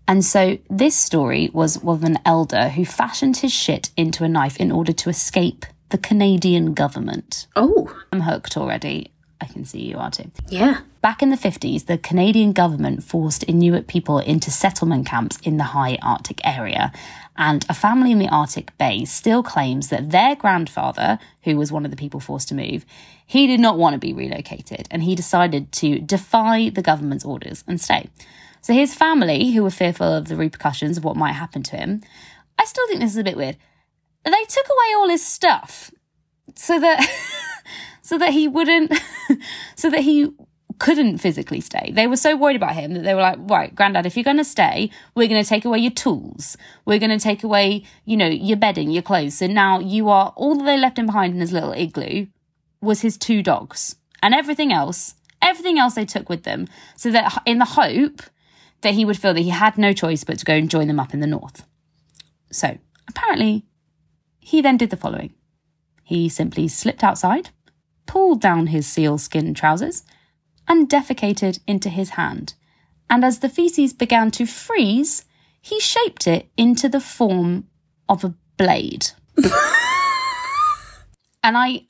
[0.07, 4.55] And so, this story was of an elder who fashioned his shit into a knife
[4.55, 7.47] in order to escape the Canadian government.
[7.57, 9.11] Oh, I'm hooked already.
[9.39, 10.31] I can see you are too.
[10.49, 10.81] yeah.
[11.01, 15.63] Back in the 50s, the Canadian government forced Inuit people into settlement camps in the
[15.63, 16.91] high Arctic area.
[17.37, 21.85] And a family in the Arctic Bay still claims that their grandfather, who was one
[21.85, 22.83] of the people forced to move,
[23.25, 27.63] he did not want to be relocated and he decided to defy the government's orders
[27.67, 28.09] and stay.
[28.61, 32.01] So his family, who were fearful of the repercussions of what might happen to him,
[32.57, 33.57] I still think this is a bit weird.
[34.25, 35.91] They took away all his stuff
[36.55, 36.99] so that
[38.07, 38.93] so that he wouldn't
[39.75, 40.31] so that he
[40.79, 41.91] couldn't physically stay.
[41.93, 44.37] They were so worried about him that they were like, right, granddad, if you're going
[44.37, 46.55] to stay, we're going to take away your tools.
[46.85, 49.33] We're going to take away, you know, your bedding, your clothes.
[49.33, 52.27] So now you are, all that they left him behind in his little igloo
[52.79, 56.67] was his two dogs and everything else, everything else they took with them.
[56.95, 58.21] So that in the hope
[58.81, 60.99] that he would feel that he had no choice but to go and join them
[60.99, 61.65] up in the north.
[62.51, 62.77] So
[63.09, 63.65] apparently
[64.39, 65.33] he then did the following.
[66.03, 67.49] He simply slipped outside,
[68.07, 70.03] pulled down his sealskin trousers,
[70.67, 72.55] and defecated into his hand.
[73.09, 75.25] And as the feces began to freeze,
[75.61, 77.67] he shaped it into the form
[78.09, 79.11] of a blade.
[81.43, 81.83] and I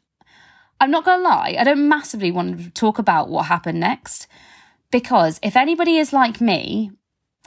[0.79, 4.27] I'm not going to lie, I don't massively want to talk about what happened next
[4.91, 6.91] because if anybody is like me,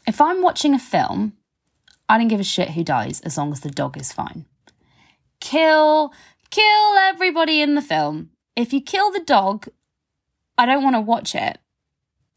[0.07, 1.35] if I'm watching a film,
[2.09, 4.47] I don't give a shit who dies as long as the dog is fine.
[5.41, 6.13] Kill
[6.51, 8.31] kill everybody in the film.
[8.61, 9.69] If you kill the dog,
[10.59, 11.59] I don't want to watch it.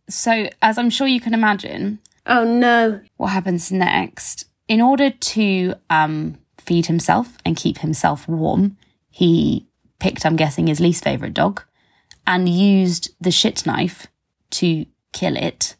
[0.10, 3.02] So, as I'm sure you can imagine, Oh no.
[3.18, 4.46] what happens next?
[4.68, 8.78] In order to um, feed himself and keep himself warm,
[9.10, 9.68] he
[10.00, 11.62] picked, I'm guessing, his least favourite dog
[12.26, 14.08] and used the shit knife
[14.52, 15.76] to kill it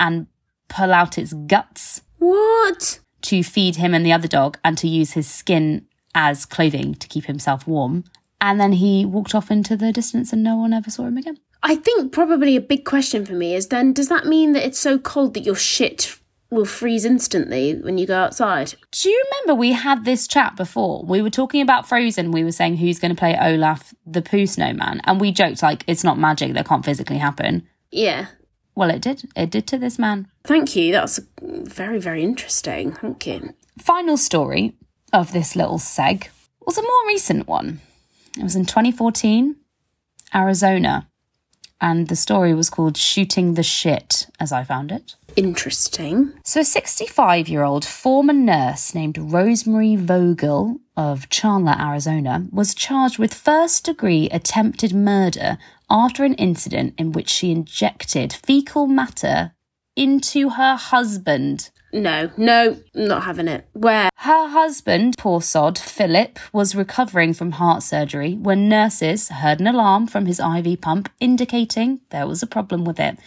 [0.00, 0.26] and
[0.68, 2.98] pull out its guts What?
[3.22, 7.06] to feed him and the other dog and to use his skin as clothing to
[7.08, 8.04] keep himself warm.
[8.40, 11.38] And then he walked off into the distance and no one ever saw him again.
[11.62, 14.78] I think probably a big question for me is then does that mean that it's
[14.78, 16.18] so cold that your shit
[16.50, 18.74] will freeze instantly when you go outside?
[18.92, 21.04] Do you remember we had this chat before?
[21.04, 22.30] We were talking about Frozen.
[22.30, 25.00] We were saying who's going to play Olaf the Pooh Snowman.
[25.04, 27.66] And we joked like it's not magic that can't physically happen.
[27.90, 28.26] Yeah.
[28.74, 29.28] Well, it did.
[29.36, 30.28] It did to this man.
[30.44, 30.92] Thank you.
[30.92, 32.92] That's very, very interesting.
[32.92, 33.54] Thank you.
[33.78, 34.74] Final story
[35.12, 36.28] of this little seg
[36.64, 37.80] was a more recent one.
[38.36, 39.56] It was in 2014,
[40.34, 41.08] Arizona,
[41.80, 45.14] and the story was called Shooting the Shit, as I found it.
[45.36, 46.32] Interesting.
[46.44, 53.18] So, a 65 year old former nurse named Rosemary Vogel of Chandler, Arizona, was charged
[53.18, 59.52] with first degree attempted murder after an incident in which she injected fecal matter
[59.94, 61.70] into her husband.
[61.92, 63.66] No, no, not having it.
[63.72, 64.10] Where?
[64.16, 70.06] Her husband, poor sod, Philip, was recovering from heart surgery when nurses heard an alarm
[70.06, 73.18] from his IV pump indicating there was a problem with it.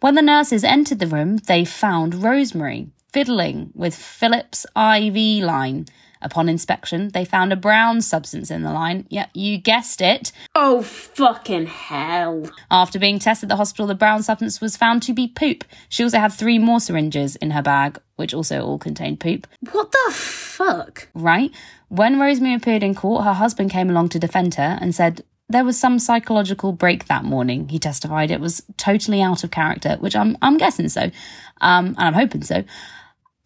[0.00, 5.86] When the nurses entered the room, they found Rosemary fiddling with Philip's IV line.
[6.22, 9.06] Upon inspection, they found a brown substance in the line.
[9.10, 10.32] Yeah, you guessed it.
[10.54, 12.50] Oh, fucking hell.
[12.70, 15.64] After being tested at the hospital, the brown substance was found to be poop.
[15.88, 19.46] She also had three more syringes in her bag, which also all contained poop.
[19.72, 21.08] What the fuck?
[21.14, 21.50] Right?
[21.88, 25.64] When Rosemary appeared in court, her husband came along to defend her and said there
[25.64, 27.68] was some psychological break that morning.
[27.68, 31.10] He testified it was totally out of character, which I'm I'm guessing so,
[31.60, 32.64] um, and I'm hoping so.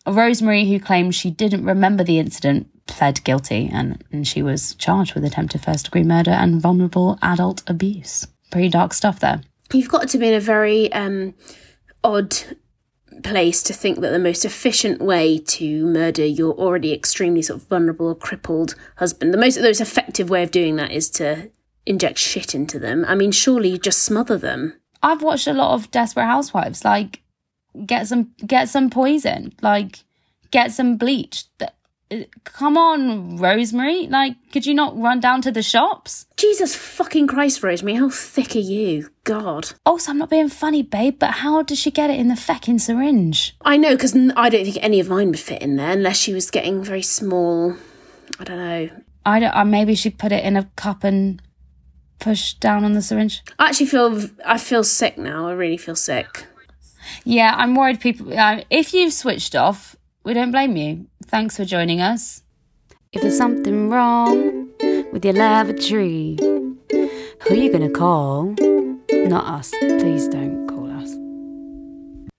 [0.06, 5.14] Rosemary, who claimed she didn't remember the incident, pled guilty and, and she was charged
[5.14, 8.26] with attempted first degree murder and vulnerable adult abuse.
[8.50, 9.42] Pretty dark stuff there.
[9.72, 11.34] You've got to be in a very um,
[12.02, 12.36] odd
[13.22, 17.68] place to think that the most efficient way to murder your already extremely sort of
[17.68, 21.50] vulnerable or crippled husband, the most the most effective way of doing that is to
[21.86, 23.04] inject shit into them.
[23.06, 24.74] I mean, surely you just smother them.
[25.02, 26.84] I've watched a lot of Desperate Housewives.
[26.84, 27.22] Like,
[27.87, 29.52] get some get some poison.
[29.62, 30.04] Like,
[30.50, 31.44] get some bleach.
[32.42, 34.09] Come on, Rosemary.
[34.09, 36.26] Like, could you not run down to the shops?
[36.37, 39.11] Jesus fucking Christ, Rosemary, how thick are you?
[39.22, 39.70] God.
[39.87, 42.80] Also, I'm not being funny, babe, but how does she get it in the feckin'
[42.80, 43.54] syringe?
[43.64, 46.35] I know, because I don't think any of mine would fit in there unless she
[46.35, 47.76] was getting very small.
[48.40, 48.90] I don't know.
[49.24, 49.54] I don't.
[49.54, 51.40] Uh, maybe she put it in a cup and
[52.18, 53.42] push down on the syringe.
[53.59, 55.48] I actually feel I feel sick now.
[55.48, 56.46] I really feel sick.
[57.25, 58.01] Yeah, I'm worried.
[58.01, 61.07] People, uh, if you've switched off, we don't blame you.
[61.27, 62.42] Thanks for joining us.
[63.12, 64.68] If there's something wrong
[65.12, 68.55] with your lavatory, who are you gonna call?
[69.11, 69.70] Not us.
[69.70, 71.14] Please don't call us.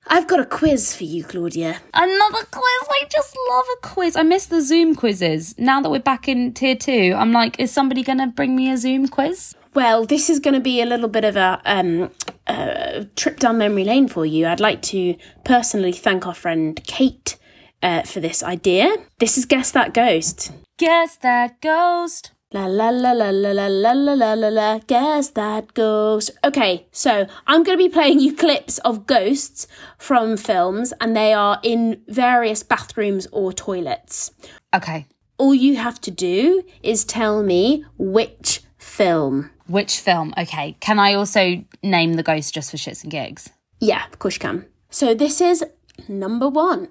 [0.08, 1.80] I've got a quiz for you, Claudia.
[1.94, 2.88] Another quiz.
[2.90, 4.16] I just love a quiz.
[4.16, 5.58] I miss the Zoom quizzes.
[5.58, 8.78] Now that we're back in tier two, I'm like, is somebody gonna bring me a
[8.78, 9.56] Zoom quiz?
[9.74, 12.12] Well, this is going to be a little bit of a um,
[12.46, 14.46] uh, trip down memory lane for you.
[14.46, 17.38] I'd like to personally thank our friend Kate
[17.82, 18.94] uh, for this idea.
[19.20, 20.52] This is Guess That Ghost.
[20.78, 22.32] Guess that ghost.
[22.52, 26.32] La la la la la la la la la la la guess that ghost.
[26.44, 31.34] Okay, so I'm going to be playing you clips of ghosts from films and they
[31.34, 34.32] are in various bathrooms or toilets.
[34.74, 35.06] Okay.
[35.38, 39.52] All you have to do is tell me which film.
[39.72, 40.34] Which film?
[40.38, 40.76] Okay.
[40.82, 43.50] Can I also name the ghost just for shits and gigs?
[43.80, 44.66] Yeah, of course you can.
[44.90, 45.64] So this is
[46.10, 46.90] number one.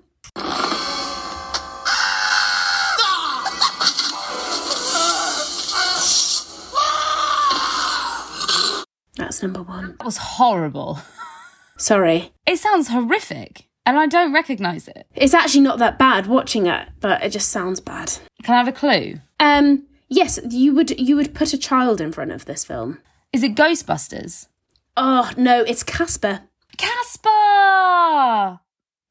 [9.16, 9.96] That's number one.
[9.98, 11.00] That was horrible.
[11.76, 12.32] Sorry.
[12.46, 15.06] It sounds horrific, and I don't recognise it.
[15.14, 18.12] It's actually not that bad watching it, but it just sounds bad.
[18.42, 19.20] Can I have a clue?
[19.38, 22.98] Um, yes, you would you would put a child in front of this film.
[23.32, 24.48] Is it Ghostbusters?
[24.96, 26.42] Oh no, it's Casper.
[26.76, 28.60] Casper!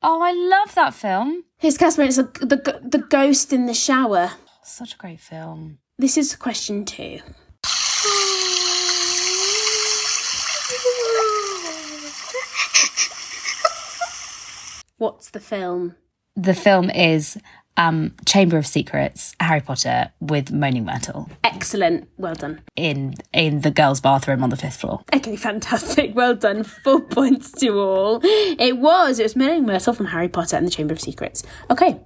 [0.01, 1.43] Oh, I love that film.
[1.57, 2.03] Here's Casper.
[2.03, 4.31] It's a, the the ghost in the shower.
[4.63, 5.79] Such a great film.
[5.97, 7.19] This is question two.
[14.97, 15.95] What's the film?
[16.35, 17.37] The film is
[17.77, 22.09] um, Chamber of Secrets, Harry Potter with Moaning Myrtle Excellent.
[22.17, 22.61] Well done.
[22.75, 25.01] in in the girls' bathroom on the fifth floor.
[25.13, 26.15] Okay, fantastic.
[26.15, 26.63] Well done.
[26.63, 28.19] Four points to all.
[28.23, 29.19] It was.
[29.19, 31.43] It was Moaning Myrtle from Harry Potter and the Chamber of Secrets.
[31.69, 31.99] Okay,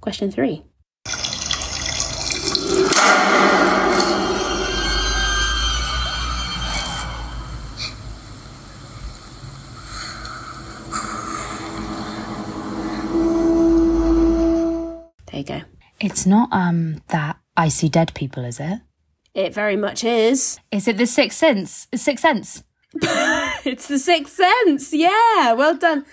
[0.00, 0.64] question three.
[15.30, 15.60] There you go.
[16.26, 18.80] It's not um that I see dead people, is it?
[19.32, 20.58] It very much is.
[20.72, 21.86] Is it the Sixth Sense?
[21.94, 22.64] Sixth Sense.
[23.64, 24.92] It's the Sixth Sense.
[24.92, 26.04] Yeah, well done.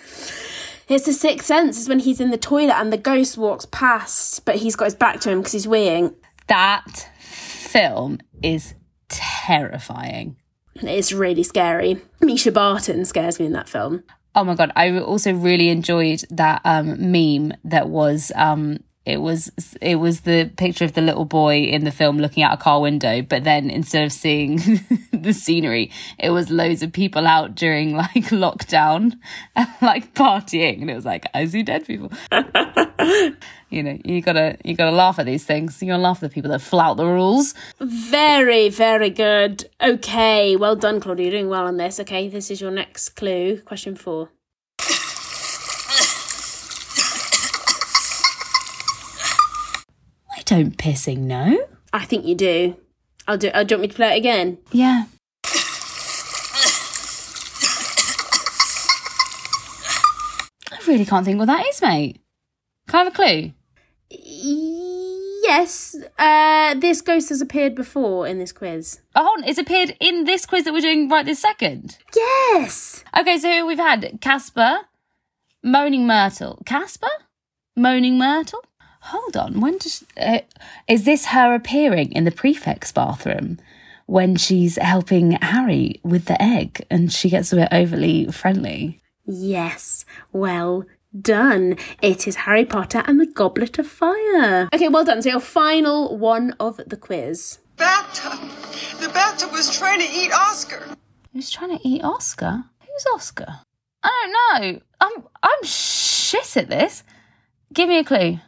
[0.87, 1.79] It's the Sixth Sense.
[1.79, 4.93] Is when he's in the toilet and the ghost walks past, but he's got his
[4.93, 6.13] back to him because he's weeing.
[6.45, 8.75] That film is
[9.09, 10.35] terrifying.
[10.75, 12.03] It's really scary.
[12.21, 14.03] Mischa Barton scares me in that film.
[14.35, 14.71] Oh my god!
[14.75, 20.49] I also really enjoyed that um, meme that was um, it was it was the
[20.55, 23.69] picture of the little boy in the film looking out a car window, but then
[23.69, 24.57] instead of seeing
[25.11, 29.13] the scenery, it was loads of people out during like lockdown
[29.55, 32.11] and like partying, and it was like I see dead people.
[33.69, 35.81] you know, you gotta you gotta laugh at these things.
[35.81, 37.53] You gotta laugh at the people that flout the rules.
[37.81, 39.69] Very, very good.
[39.81, 41.25] Okay, well done, Claudia.
[41.25, 41.99] You're doing well on this.
[41.99, 43.59] Okay, this is your next clue.
[43.65, 44.29] Question four.
[50.45, 51.67] Don't pissing know.
[51.91, 52.75] I think you do.
[53.27, 53.49] I'll do.
[53.49, 54.57] Uh, do you want me to play it again?
[54.71, 55.05] Yeah.
[60.71, 62.19] I really can't think what that is, mate.
[62.87, 63.51] Can I have a clue?
[65.43, 65.95] Yes.
[66.17, 68.99] Uh, this ghost has appeared before in this quiz.
[69.15, 69.49] Oh, hold on.
[69.49, 71.97] It's appeared in this quiz that we're doing right this second.
[72.15, 73.03] Yes.
[73.17, 74.79] Okay, so we've had Casper,
[75.63, 76.61] Moaning Myrtle.
[76.65, 77.09] Casper?
[77.75, 78.63] Moaning Myrtle?
[79.07, 79.59] Hold on.
[79.61, 80.03] When does.
[80.17, 80.39] Uh,
[80.87, 83.59] is this her appearing in the prefect's bathroom
[84.05, 89.01] when she's helping Harry with the egg and she gets a bit overly friendly?
[89.25, 90.05] Yes.
[90.31, 90.85] Well
[91.19, 91.77] done.
[92.01, 94.67] It is Harry Potter and the Goblet of Fire.
[94.73, 95.21] Okay, well done.
[95.21, 97.59] So your final one of the quiz.
[97.77, 98.39] bathtub.
[98.99, 100.81] The bathtub was trying to eat Oscar.
[101.33, 102.63] Who's trying to eat Oscar?
[102.79, 103.59] Who's Oscar?
[104.01, 104.09] I
[104.53, 104.81] don't know.
[105.01, 107.03] I'm I'm shit at this.
[107.73, 108.39] Give me a clue.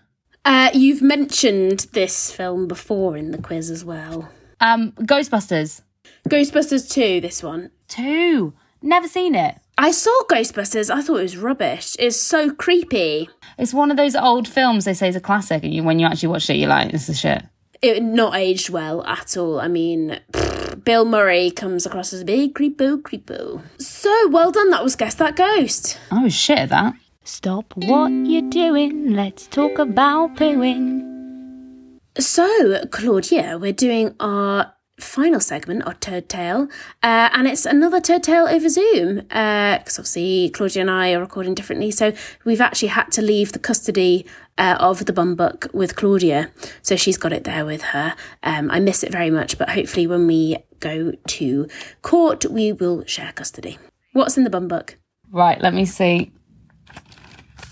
[0.46, 4.30] Uh, you've mentioned this film before in the quiz as well.
[4.62, 5.82] Um, Ghostbusters.
[6.30, 7.72] Ghostbusters 2, this one.
[7.88, 8.54] Two.
[8.82, 9.58] Never seen it.
[9.78, 10.94] I saw Ghostbusters.
[10.94, 11.96] I thought it was rubbish.
[11.98, 13.28] It's so creepy.
[13.58, 16.06] It's one of those old films they say is a classic, and you, when you
[16.06, 17.44] actually watch it, you're like, this is shit.
[17.82, 19.60] It not aged well at all.
[19.60, 23.62] I mean, pfft, Bill Murray comes across as a big creepo creepo.
[23.80, 24.70] So well done.
[24.70, 26.00] That was guess that ghost.
[26.12, 26.94] I was shit at that.
[27.28, 29.16] Stop what you're doing.
[29.16, 32.00] Let's talk about pooing.
[32.20, 36.68] So Claudia, we're doing our final segment our Turd Tale,
[37.02, 41.56] uh, and it's another Turd Tale over Zoom because obviously Claudia and I are recording
[41.56, 42.14] differently, so
[42.46, 44.28] we've actually had to leave the custody
[44.60, 46.52] uh, of the bum book with Claudia,
[46.84, 48.16] so she's got it there with her.
[48.44, 51.68] Um, I miss it very much, but hopefully when we go to
[52.04, 53.80] court, we will share custody.
[54.14, 55.00] What's in the bum book?
[55.32, 56.32] Right, let me see.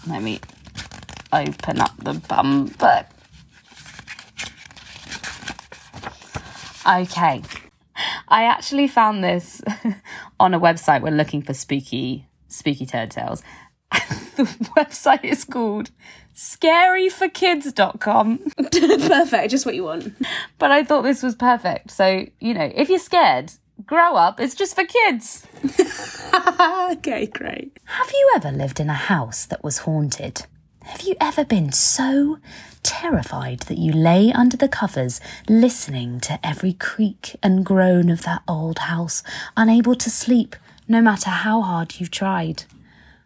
[0.08, 0.40] Let me
[1.32, 3.06] open up the bum book.
[6.86, 7.42] Okay.
[8.28, 9.62] I actually found this
[10.40, 13.42] on a website when looking for spooky spooky turd tales.
[13.92, 14.44] the
[14.76, 15.92] website is called
[16.36, 18.40] scaryforkids.com.
[18.58, 20.14] Perfect, just what you want.
[20.58, 21.92] But I thought this was perfect.
[21.92, 23.54] So, you know, if you're scared,
[23.86, 24.40] grow up.
[24.40, 25.46] It's just for kids.
[26.92, 27.78] okay, great.
[27.86, 30.46] Have you ever lived in a house that was haunted?
[30.84, 32.40] Have you ever been so
[32.84, 38.44] terrified that you lay under the covers listening to every creak and groan of that
[38.48, 39.24] old house,
[39.56, 40.56] unable to sleep
[40.88, 42.66] no matter how hard you tried?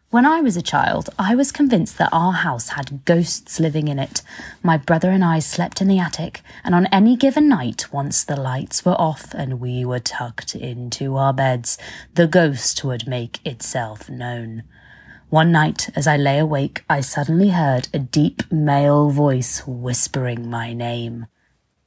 [0.10, 4.00] When I was a child, I was convinced that our house had ghosts living in
[4.00, 4.22] it.
[4.63, 8.39] My brother and I slept in the attic, and on any given night, once the
[8.39, 11.78] lights were off and we were tucked into our beds,
[12.13, 14.63] the ghost would make itself known.
[15.30, 20.72] One night, as I lay awake, I suddenly heard a deep male voice whispering my
[20.72, 21.26] name.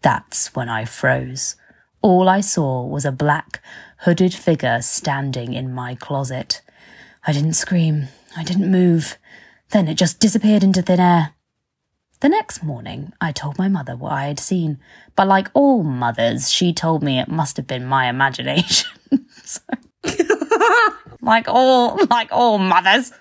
[0.03, 1.57] That's when I froze.
[2.03, 3.63] All I saw was a black,
[4.01, 6.61] hooded figure standing in my closet.
[7.27, 8.09] I didn't scream.
[8.37, 9.19] I didn't move.
[9.71, 11.35] Then it just disappeared into thin air.
[12.21, 14.79] The next morning, I told my mother what I had seen,
[15.17, 18.91] but like all mothers, she told me it must have been my imagination.
[21.23, 23.13] Like all, like all mothers.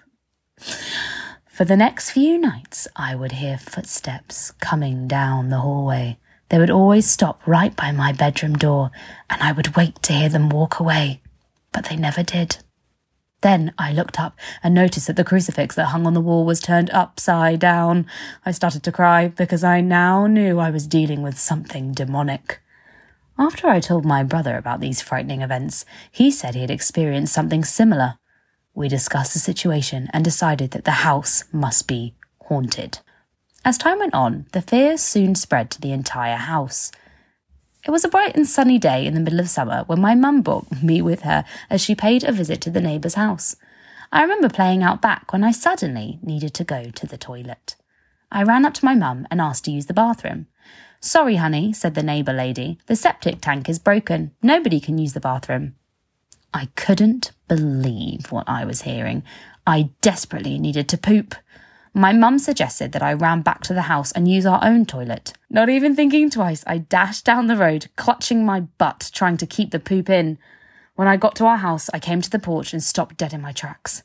[1.48, 6.18] For the next few nights, I would hear footsteps coming down the hallway.
[6.48, 8.92] They would always stop right by my bedroom door,
[9.30, 11.22] and I would wait to hear them walk away.
[11.72, 12.58] But they never did.
[13.42, 16.60] Then I looked up and noticed that the crucifix that hung on the wall was
[16.60, 18.06] turned upside down.
[18.46, 22.60] I started to cry because I now knew I was dealing with something demonic.
[23.38, 27.64] After I told my brother about these frightening events, he said he had experienced something
[27.64, 28.16] similar.
[28.76, 32.16] We discussed the situation and decided that the house must be
[32.48, 33.00] haunted.
[33.64, 36.92] As time went on, the fear soon spread to the entire house.
[37.90, 40.44] It was a bright and sunny day in the middle of summer when my mum
[40.44, 43.56] brought me with her as she paid a visit to the neighbour's house.
[44.12, 47.76] I remember playing out back when I suddenly needed to go to the toilet.
[48.32, 50.46] I ran up to my mum and asked to use the bathroom.
[51.00, 52.78] Sorry, honey, said the neighbour lady.
[52.86, 54.36] The septic tank is broken.
[54.44, 55.74] Nobody can use the bathroom.
[56.54, 59.24] I couldn't believe what I was hearing.
[59.66, 61.34] I desperately needed to poop.
[61.94, 65.34] My mum suggested that I ran back to the house and use our own toilet.
[65.50, 69.72] Not even thinking twice, I dashed down the road, clutching my butt, trying to keep
[69.72, 70.38] the poop in.
[70.96, 73.42] When I got to our house, I came to the porch and stopped dead in
[73.42, 74.04] my tracks.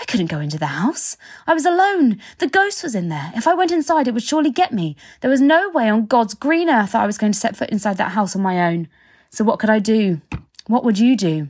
[0.00, 1.16] I couldn't go into the house.
[1.46, 2.20] I was alone.
[2.38, 3.32] The ghost was in there.
[3.34, 4.96] If I went inside, it would surely get me.
[5.20, 7.70] There was no way on God's green earth that I was going to set foot
[7.70, 8.88] inside that house on my own.
[9.30, 10.20] So what could I do?
[10.66, 11.48] What would you do?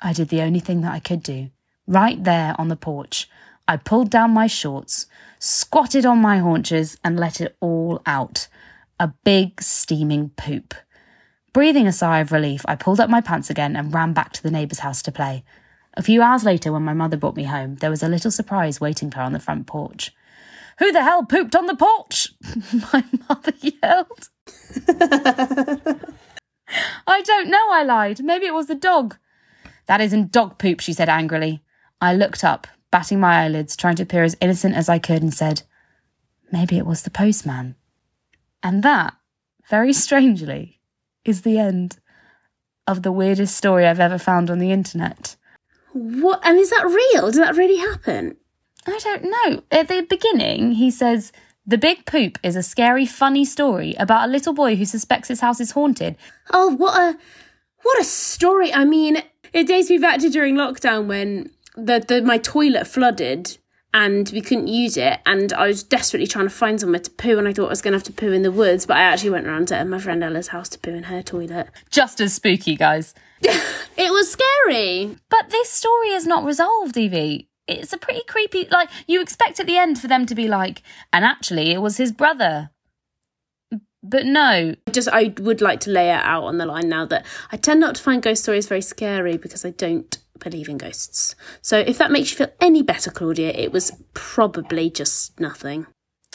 [0.00, 1.50] I did the only thing that I could do.
[1.86, 3.28] Right there on the porch,
[3.68, 5.06] I pulled down my shorts,
[5.38, 8.48] squatted on my haunches, and let it all out.
[8.98, 10.74] A big, steaming poop.
[11.52, 14.42] Breathing a sigh of relief, I pulled up my pants again and ran back to
[14.42, 15.44] the neighbour's house to play.
[15.94, 18.80] A few hours later, when my mother brought me home, there was a little surprise
[18.80, 20.12] waiting for her on the front porch.
[20.78, 22.28] Who the hell pooped on the porch?
[22.92, 24.28] my mother yelled.
[27.06, 28.22] I don't know, I lied.
[28.22, 29.16] Maybe it was the dog.
[29.86, 31.62] That isn't dog poop, she said angrily.
[32.00, 32.66] I looked up,
[32.96, 35.64] batting my eyelids, trying to appear as innocent as I could, and said,
[36.50, 37.74] Maybe it was the postman.
[38.62, 39.12] And that,
[39.68, 40.80] very strangely,
[41.22, 41.98] is the end
[42.86, 45.36] of the weirdest story I've ever found on the internet.
[45.92, 46.40] What?
[46.42, 47.30] And is that real?
[47.30, 48.38] Did that really happen?
[48.86, 49.62] I don't know.
[49.70, 51.32] At the beginning, he says,
[51.66, 55.40] The Big Poop is a scary, funny story about a little boy who suspects his
[55.40, 56.16] house is haunted.
[56.50, 57.18] Oh, what a
[57.82, 58.72] what a story!
[58.72, 59.22] I mean,
[59.52, 63.58] it dates me back to during lockdown when the, the my toilet flooded
[63.94, 67.38] and we couldn't use it, and I was desperately trying to find somewhere to poo,
[67.38, 69.00] and I thought I was going to have to poo in the woods, but I
[69.00, 71.70] actually went around to my friend Ella's house to poo in her toilet.
[71.88, 73.14] Just as spooky, guys.
[73.98, 75.16] It was scary.
[75.30, 77.48] But this story is not resolved, Evie.
[77.66, 78.68] It's a pretty creepy.
[78.70, 80.82] Like, you expect at the end for them to be like,
[81.14, 82.70] and actually, it was his brother.
[84.02, 87.24] But no, Just I would like to lay it out on the line now that
[87.50, 91.34] I tend not to find ghost stories very scary because I don't believe in ghosts.
[91.62, 95.86] So if that makes you feel any better, Claudia, it was probably just nothing.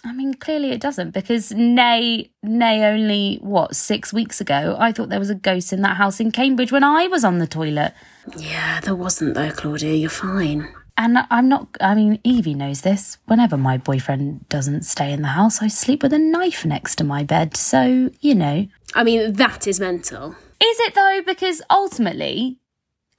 [0.03, 5.09] I mean, clearly it doesn't because nay, nay, only what six weeks ago, I thought
[5.09, 7.93] there was a ghost in that house in Cambridge when I was on the toilet,
[8.35, 9.93] Yeah, there wasn't though, Claudia.
[9.93, 10.67] You're fine.
[10.97, 11.67] and I'm not.
[11.79, 13.19] I mean, Evie knows this.
[13.27, 17.03] Whenever my boyfriend doesn't stay in the house, I sleep with a knife next to
[17.03, 17.55] my bed.
[17.55, 20.31] So you know, I mean, that is mental.
[20.59, 21.21] is it though?
[21.23, 22.57] Because ultimately,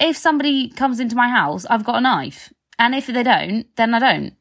[0.02, 3.94] if somebody comes into my house, I've got a knife, and if they don't, then
[3.94, 4.34] I don't.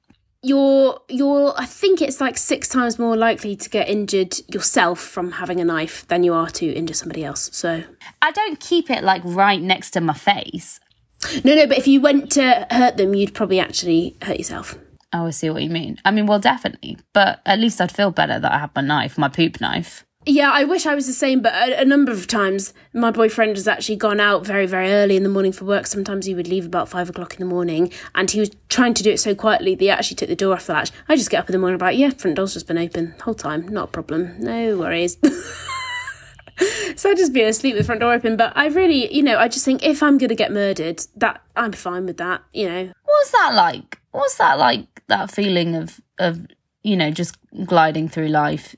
[0.43, 5.33] You're you're I think it's like six times more likely to get injured yourself from
[5.33, 7.51] having a knife than you are to injure somebody else.
[7.53, 7.83] So
[8.23, 10.79] I don't keep it like right next to my face.
[11.43, 11.67] no, no.
[11.67, 14.75] But if you went to hurt them, you'd probably actually hurt yourself.
[15.13, 15.99] Oh, I see what you mean.
[16.05, 16.97] I mean, well, definitely.
[17.13, 20.05] But at least I'd feel better that I had my knife, my poop knife.
[20.25, 23.55] Yeah, I wish I was the same, but a, a number of times my boyfriend
[23.55, 25.87] has actually gone out very, very early in the morning for work.
[25.87, 29.03] Sometimes he would leave about five o'clock in the morning, and he was trying to
[29.03, 30.91] do it so quietly that he actually took the door off the latch.
[31.09, 33.23] I just get up in the morning about, yeah, front door's just been open the
[33.23, 35.17] whole time, not a problem, no worries.
[36.95, 39.39] so I'd just be asleep with the front door open, but I really, you know,
[39.39, 42.91] I just think if I'm gonna get murdered, that I'm fine with that, you know.
[43.05, 43.99] What's that like?
[44.11, 45.01] What's that like?
[45.07, 46.45] That feeling of of
[46.83, 48.75] you know just gliding through life.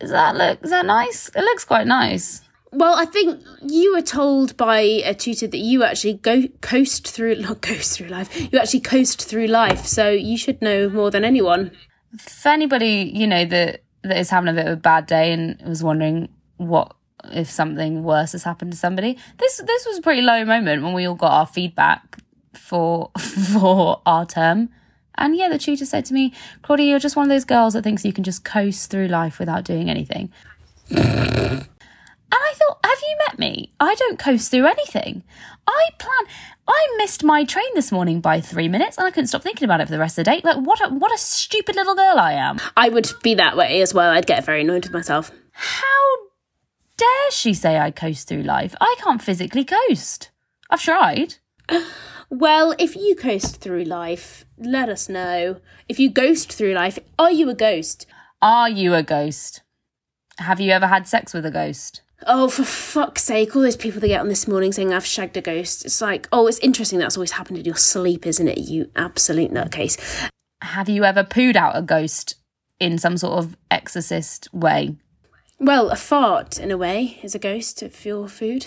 [0.00, 0.62] Is that look?
[0.62, 1.28] Is that nice?
[1.30, 2.42] It looks quite nice.
[2.72, 7.36] Well, I think you were told by a tutor that you actually go coast through,
[7.40, 8.52] not coast through life.
[8.52, 11.70] You actually coast through life, so you should know more than anyone.
[12.18, 15.60] For anybody you know that that is having a bit of a bad day and
[15.66, 16.94] was wondering what
[17.32, 20.92] if something worse has happened to somebody, this this was a pretty low moment when
[20.92, 22.18] we all got our feedback
[22.52, 23.10] for
[23.52, 24.68] for our term.
[25.18, 27.82] And yeah, the tutor said to me, Claudia, you're just one of those girls that
[27.82, 30.30] thinks you can just coast through life without doing anything.
[30.90, 31.66] And
[32.32, 33.72] I thought, have you met me?
[33.80, 35.22] I don't coast through anything.
[35.66, 36.24] I plan.
[36.68, 39.80] I missed my train this morning by three minutes, and I couldn't stop thinking about
[39.80, 40.40] it for the rest of the day.
[40.42, 42.58] Like, what a what a stupid little girl I am.
[42.76, 44.10] I would be that way as well.
[44.10, 45.30] I'd get very annoyed with myself.
[45.52, 46.16] How
[46.96, 48.74] dare she say I coast through life?
[48.80, 50.30] I can't physically coast.
[50.70, 51.36] I've tried.
[52.30, 55.60] Well, if you coast through life, let us know.
[55.88, 58.06] If you ghost through life, are you a ghost?
[58.42, 59.62] Are you a ghost?
[60.38, 62.02] Have you ever had sex with a ghost?
[62.26, 65.36] Oh, for fuck's sake, all those people that get on this morning saying I've shagged
[65.36, 65.84] a ghost.
[65.84, 69.52] It's like, oh, it's interesting that's always happened in your sleep, isn't it, you absolute
[69.52, 70.28] nutcase?
[70.62, 72.36] Have you ever pooed out a ghost
[72.80, 74.96] in some sort of exorcist way?
[75.58, 78.66] Well, a fart, in a way, is a ghost of your food.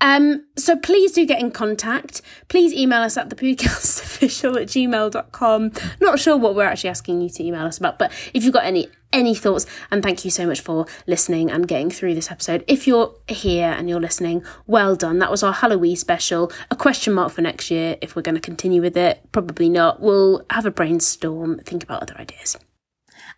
[0.00, 2.22] Um, so please do get in contact.
[2.46, 5.72] Please email us at thepodcastofficial at gmail.com.
[6.00, 8.64] Not sure what we're actually asking you to email us about, but if you've got
[8.64, 12.64] any any thoughts, and thank you so much for listening and getting through this episode.
[12.68, 15.18] If you're here and you're listening, well done.
[15.18, 16.52] That was our Halloween special.
[16.70, 19.20] A question mark for next year if we're going to continue with it.
[19.32, 20.00] Probably not.
[20.00, 22.56] We'll have a brainstorm, think about other ideas.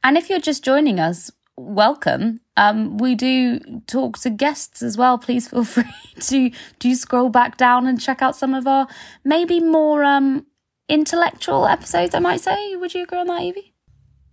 [0.04, 2.40] And if you're just joining us, welcome.
[2.56, 5.18] Um, we do talk to guests as well.
[5.18, 5.84] Please feel free
[6.20, 8.86] to do scroll back down and check out some of our
[9.24, 10.46] maybe more um
[10.88, 12.14] intellectual episodes.
[12.14, 12.76] I might say.
[12.76, 13.74] Would you agree on that, Evie?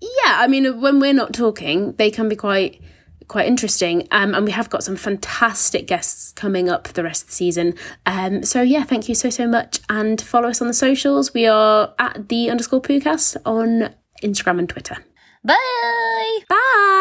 [0.01, 2.81] Yeah, I mean, when we're not talking, they can be quite
[3.27, 4.07] quite interesting.
[4.11, 7.75] Um, and we have got some fantastic guests coming up the rest of the season.
[8.05, 11.33] Um, so yeah, thank you so so much, and follow us on the socials.
[11.33, 14.97] We are at the underscore Poocast on Instagram and Twitter.
[15.43, 16.08] Bye.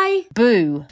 [0.08, 0.24] Bye.
[0.34, 0.86] Boo.